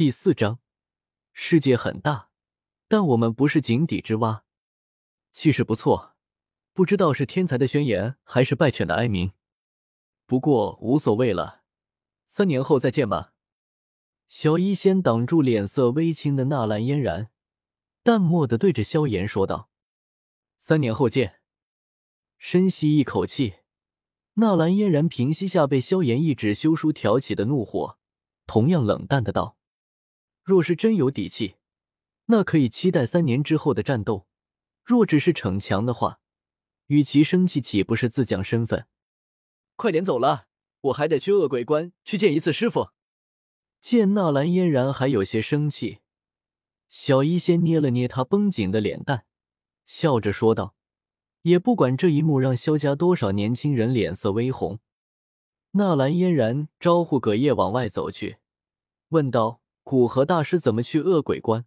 [0.00, 0.60] 第四章，
[1.34, 2.30] 世界很大，
[2.88, 4.46] 但我们不是井底之蛙。
[5.30, 6.16] 气势不错，
[6.72, 9.32] 不知道是天才的宣言还是败犬的哀鸣。
[10.24, 11.64] 不过无所谓了，
[12.24, 13.34] 三年后再见吧。
[14.26, 17.28] 小医仙挡住脸色微青的纳兰嫣然，
[18.02, 19.68] 淡漠的对着萧炎说道
[20.56, 21.40] ：“三年后见。”
[22.40, 23.56] 深吸一口气，
[24.36, 27.98] 纳兰嫣然平息下被萧炎一纸休书挑起的怒火，
[28.46, 29.58] 同样冷淡的道。
[30.50, 31.54] 若是真有底气，
[32.26, 34.26] 那可以期待三年之后的战斗；
[34.82, 36.18] 若只是逞强的话，
[36.88, 38.88] 与其生气，岂不是自降身份？
[39.76, 40.48] 快点走了，
[40.80, 42.88] 我还得去恶鬼关去见一次师傅。
[43.80, 46.00] 见纳兰嫣然还有些生气，
[46.88, 49.26] 小医仙捏了捏她绷紧的脸蛋，
[49.86, 50.74] 笑着说道
[51.42, 54.80] ：“也不管这一幕让萧家多少年轻人脸色微红。”
[55.78, 58.38] 纳兰嫣然招呼葛叶往外走去，
[59.10, 59.59] 问道。
[59.82, 61.64] 古河大师怎么去恶鬼关？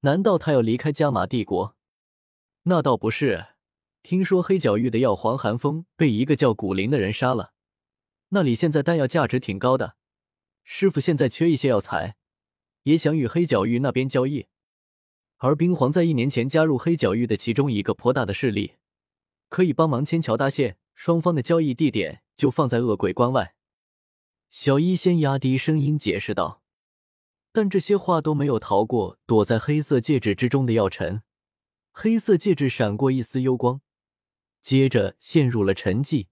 [0.00, 1.76] 难道他要离开加玛帝国？
[2.64, 3.46] 那倒不是，
[4.02, 7.52] 听说黑角域的药皇寒风被一个叫古灵的人杀了。
[8.30, 9.96] 那里现在丹药价值挺高的，
[10.64, 12.16] 师傅现在缺一些药材，
[12.82, 14.46] 也想与黑角域那边交易。
[15.36, 18.74] 而冰皇在一年前加入黑角域的其中一个颇大的势力，
[19.48, 23.54] 可以帮忙牵桥搭线，双方的交易地点就放在恶鬼关外。
[24.50, 26.62] 小医仙压低声音解释道。
[27.56, 31.22] 但这些话都没有逃过躲在黑色戒指之中的药尘。
[31.90, 33.80] 黑色戒指闪过一丝幽光，
[34.60, 36.26] 接着陷入了沉寂。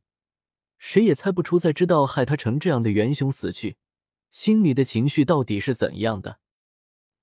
[0.77, 3.79] 谁也猜不出，在知道害他成这样的元凶死去，
[4.31, 6.41] 心里的情绪到底是怎样的。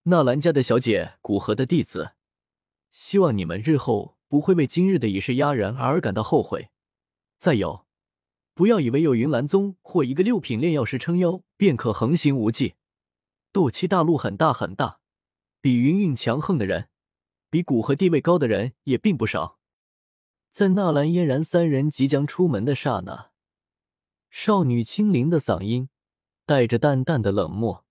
[0.06, 2.14] 纳兰家的小姐，古河的弟子，
[2.90, 6.70] 希望你们日后不会为今日的以势压人而感到后悔。
[7.38, 7.86] 再有，
[8.56, 12.74] 不要以为有云岚宗或一个六品炼药师撑腰，便可横行无忌。
[13.52, 15.00] 斗气大陆很大很大，
[15.60, 16.90] 比云韵强横的人，
[17.50, 19.60] 比古河地位高的人也并不少。
[20.52, 23.32] 在纳兰嫣然三人即将出门的刹那，
[24.30, 25.90] 少女清灵的嗓音
[26.46, 27.86] 带着淡淡的冷漠，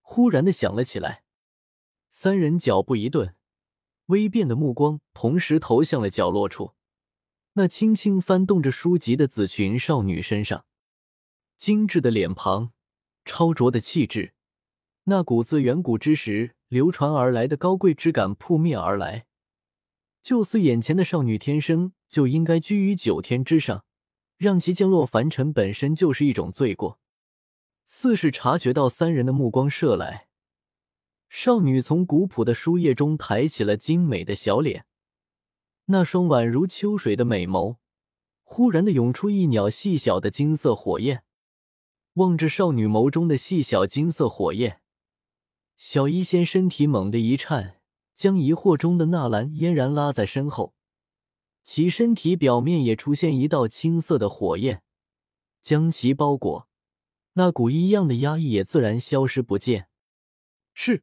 [0.00, 1.24] 忽然的响了起来。
[2.08, 3.34] 三人脚步一顿，
[4.06, 6.74] 微变的目光同时投向了角落处，
[7.54, 10.66] 那轻轻翻动着书籍的紫裙少女身上，
[11.56, 12.72] 精致的脸庞，
[13.26, 14.34] 超卓的气质。
[15.04, 19.26] 那股自远古之时流传而来的高贵之感扑面而来，
[20.22, 23.84] 就似眼前的少女天生就应该居于九天之上，
[24.36, 27.00] 让其降落凡尘本身就是一种罪过。
[27.84, 30.28] 似是察觉到三人的目光射来，
[31.28, 34.86] 少女从古朴的书页中抬起了精美的小脸，
[35.86, 37.78] 那双宛如秋水的美眸，
[38.44, 41.24] 忽然的涌出一袅细小的金色火焰。
[42.14, 44.81] 望着少女眸中的细小金色火焰。
[45.84, 47.80] 小医仙身体猛地一颤，
[48.14, 50.74] 将疑惑中的纳兰嫣然拉在身后，
[51.64, 54.84] 其身体表面也出现一道青色的火焰，
[55.60, 56.68] 将其包裹。
[57.32, 59.88] 那股异样的压抑也自然消失不见。
[60.72, 61.02] 是，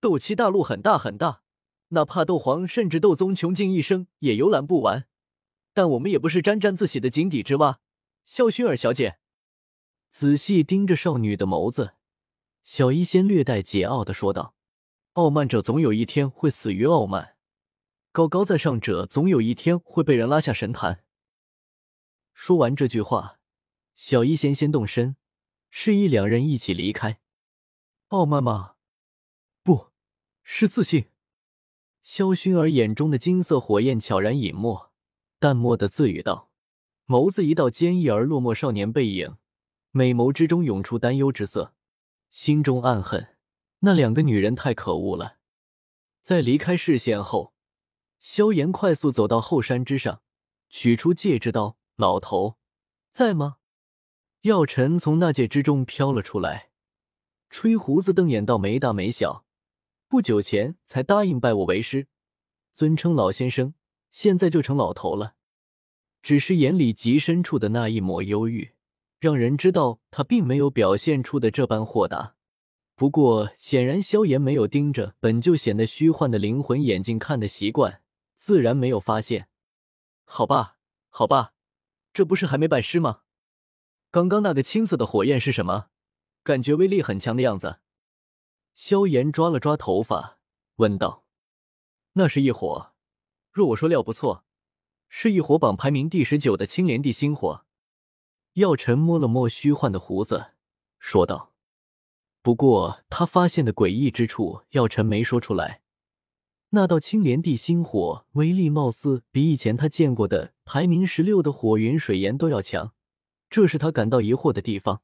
[0.00, 1.42] 斗气大陆很大很大，
[1.90, 5.06] 哪怕斗皇甚至斗宗穷尽一生也游览不完。
[5.72, 7.78] 但我们也不是沾沾自喜的井底之蛙。
[8.24, 9.18] 萧薰儿小姐，
[10.10, 11.92] 仔细盯着少女的眸子。
[12.66, 14.56] 小医仙略带桀骜的说道
[15.14, 17.36] ：“傲慢者总有一天会死于傲慢，
[18.10, 21.04] 高高在上者总有一天会被人拉下神坛。”
[22.34, 23.38] 说完这句话，
[23.94, 25.14] 小医仙先动身，
[25.70, 27.20] 示意两人一起离开。
[28.08, 28.74] 傲慢吗？
[29.62, 29.92] 不
[30.42, 31.06] 是自信。
[32.02, 34.90] 萧薰儿眼中的金色火焰悄然隐没，
[35.38, 36.50] 淡漠的自语道
[37.06, 39.36] ：“眸子一道坚毅而落寞少年背影，
[39.92, 41.72] 美眸之中涌出担忧之色。”
[42.38, 43.28] 心中暗恨，
[43.78, 45.38] 那两个女人太可恶了。
[46.20, 47.54] 在离开视线后，
[48.20, 50.20] 萧炎快速走到后山之上，
[50.68, 52.58] 取出戒指道：“老头，
[53.10, 53.56] 在吗？”
[54.42, 56.68] 药尘从那戒之中飘了出来，
[57.48, 59.46] 吹胡子瞪眼道：“没大没小，
[60.06, 62.06] 不久前才答应拜我为师，
[62.74, 63.72] 尊称老先生，
[64.10, 65.36] 现在就成老头了。”
[66.20, 68.72] 只是眼里极深处的那一抹忧郁。
[69.18, 72.35] 让人知道他并没有表现出的这般豁达。
[72.96, 78.02] 不过，显然萧炎没有盯着本就显得虚幻的灵魂眼睛看的习惯，
[78.34, 79.48] 自然没有发现。
[80.24, 80.78] 好吧，
[81.10, 81.52] 好吧，
[82.14, 83.20] 这不是还没拜师吗？
[84.10, 85.88] 刚刚那个青色的火焰是什么？
[86.42, 87.80] 感觉威力很强的样子。
[88.74, 90.38] 萧炎抓了抓头发，
[90.76, 91.26] 问道
[92.14, 92.94] ：“那是一火，
[93.52, 94.46] 若我说料不错，
[95.10, 97.66] 是一火榜排名第十九的青莲地心火。”
[98.54, 100.52] 药尘摸了摸虚幻的胡子，
[100.98, 101.52] 说道
[102.46, 105.80] ：“不过他发现的诡异之处，药尘没说出来。
[106.68, 112.94] 那道青莲地心火威力，貌似比以前他见过的排名十六的火云水炎都要强，
[113.50, 115.02] 这是他感到疑惑的地方。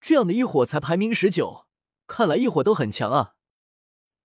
[0.00, 1.66] 这样的异火才排名十九，
[2.08, 3.34] 看来异火都很强啊！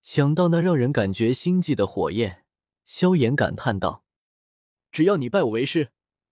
[0.02, 2.44] 想到那让人感觉心悸的火焰，
[2.84, 4.02] 萧炎感叹道
[4.90, 5.90] ：“只要你拜我为师，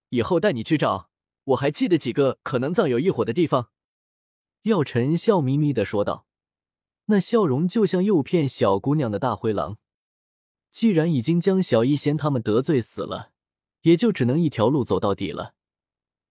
[0.08, 1.10] 以后带你去找
[1.44, 3.68] 我还记得几个可能藏有异火的地方。”
[4.62, 6.26] 药尘笑眯眯的说道，
[7.06, 9.78] 那笑容就像诱骗小姑娘的大灰狼。
[10.70, 13.32] 既然已经将小医仙他们得罪死了，
[13.82, 15.54] 也就只能一条路走到底了。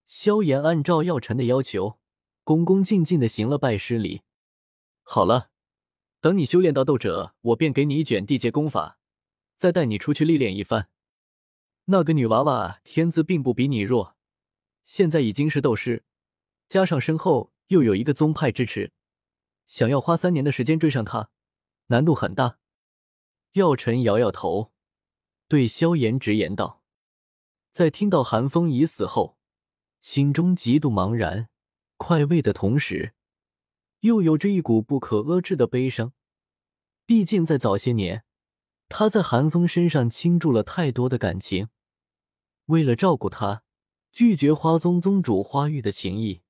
[0.06, 1.98] 萧炎按照药尘的要求，
[2.42, 4.22] 恭恭敬敬的行了拜师礼。
[5.02, 5.50] 好了，
[6.20, 8.98] 等你修炼到斗者，我便给你一卷地阶功法，
[9.56, 10.88] 再带你出去历练一番。
[11.84, 14.16] 那个女娃娃天资并不比你弱，
[14.84, 16.04] 现在已经是斗师，
[16.68, 18.92] 加上身后又有一个宗派支持，
[19.66, 21.30] 想要花三年的时间追上他，
[21.86, 22.58] 难度很大。
[23.52, 24.72] 药尘摇摇头，
[25.48, 26.82] 对萧炎直言道
[27.72, 29.38] ：“在听到寒风已死后，
[30.00, 31.48] 心中极度茫然、
[31.96, 33.14] 快慰的同时，
[34.00, 36.12] 又有着一股不可遏制的悲伤。
[37.04, 38.24] 毕竟在早些年，
[38.88, 41.68] 他在寒风身上倾注了太多的感情，
[42.66, 43.64] 为了照顾他，
[44.12, 46.41] 拒绝花宗宗主花玉的情谊，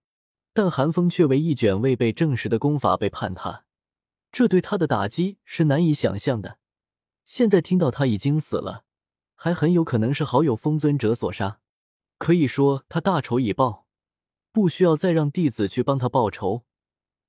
[0.52, 3.64] 但寒风却为一卷未被证实的功法被判他，
[4.30, 6.58] 这对他的打击是难以想象的。”
[7.24, 8.84] 现在听到他已经死了，
[9.34, 11.60] 还很有可能是好友风尊者所杀，
[12.18, 13.86] 可以说他大仇已报，
[14.50, 16.64] 不需要再让弟子去帮他报仇，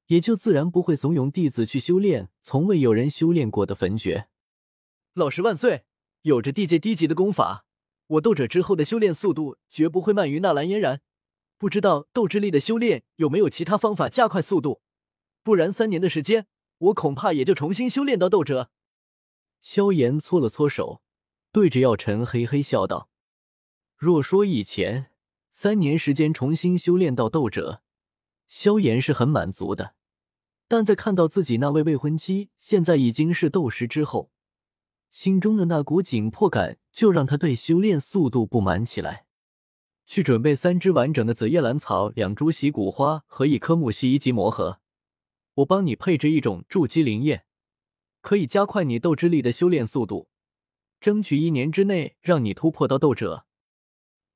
[0.08, 4.28] 也就自然不会怂恿弟子去修炼从未有人修炼过的焚诀。
[5.14, 5.86] 老师万岁！
[6.24, 7.66] 有着地界低级的功法，
[8.08, 11.02] 我斗者之后的修炼速度绝不会慢于纳兰嫣然。
[11.58, 14.82] 不知道斗之力的修炼有没有其他方法加快速度？
[15.44, 16.48] 不然三年的时间，
[16.78, 18.72] 我恐怕也就重新修炼到斗者。
[19.62, 21.02] 萧炎搓了搓手，
[21.52, 23.10] 对着药尘嘿嘿笑道
[23.96, 25.12] ：“若说以前
[25.52, 27.82] 三年时间重新修炼到斗者，
[28.48, 29.96] 萧炎是很满足的；
[30.68, 34.32] 但在看到自己那位未婚妻现在已经是斗师之后，
[35.10, 39.26] 心中的那股紧迫感就让他对修炼速度不满起来。
[40.06, 44.80] 去准备三只完整的紫叶兰草、两株洗骨花和一颗木犀一级魔核，
[45.56, 47.46] 我帮你配置一种筑基灵液。”
[48.22, 50.30] 可以加快你斗之力的修炼速度，
[51.02, 53.46] 争取一年之内让你突破到斗者。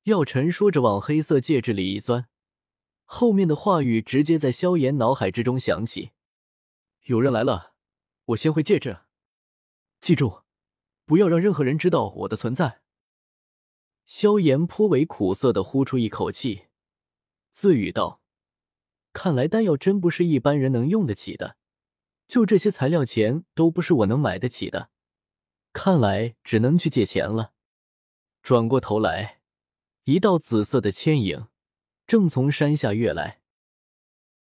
[0.02, 2.28] 药尘说着，往黑色戒指里一钻，
[3.06, 6.10] 后面的话语直接在萧炎脑海之中响起
[7.08, 7.72] ：“有人来了，
[8.26, 8.98] 我先回戒指。
[10.00, 10.42] 记住，
[11.06, 12.82] 不要让任何人知道我的存在。”
[14.08, 16.68] 萧炎颇为苦涩的呼出一口气，
[17.50, 18.22] 自语道
[19.12, 21.58] ：“看来丹药真不是一般人能用得起的。”
[22.26, 24.88] 就这些材料钱都不是我能买得起的，
[25.74, 27.52] 看来只能去借钱了。
[28.42, 29.42] 转过头来，
[30.04, 31.48] 一道紫色的牵影
[32.06, 33.42] 正从山下跃来。